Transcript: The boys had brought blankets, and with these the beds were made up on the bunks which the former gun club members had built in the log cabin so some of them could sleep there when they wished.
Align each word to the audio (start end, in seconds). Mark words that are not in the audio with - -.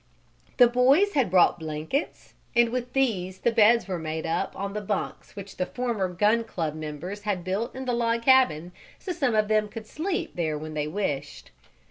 The 0.57 0.67
boys 0.67 1.13
had 1.13 1.29
brought 1.29 1.59
blankets, 1.59 2.33
and 2.55 2.69
with 2.69 2.93
these 2.93 3.37
the 3.41 3.51
beds 3.51 3.87
were 3.87 3.99
made 3.99 4.25
up 4.25 4.55
on 4.57 4.73
the 4.73 4.81
bunks 4.81 5.35
which 5.35 5.57
the 5.57 5.65
former 5.67 6.07
gun 6.07 6.43
club 6.43 6.73
members 6.73 7.21
had 7.21 7.43
built 7.43 7.75
in 7.75 7.85
the 7.85 7.93
log 7.93 8.23
cabin 8.23 8.71
so 8.97 9.11
some 9.11 9.35
of 9.35 9.47
them 9.47 9.69
could 9.69 9.85
sleep 9.85 10.31
there 10.35 10.57
when 10.57 10.73
they 10.73 10.87
wished. 10.87 11.51